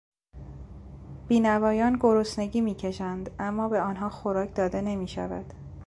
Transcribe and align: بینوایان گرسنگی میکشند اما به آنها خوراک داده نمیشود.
بینوایان 1.27 1.97
گرسنگی 2.01 2.61
میکشند 2.61 3.29
اما 3.39 3.69
به 3.69 3.81
آنها 3.81 4.09
خوراک 4.09 4.55
داده 4.55 4.81
نمیشود. 4.81 5.53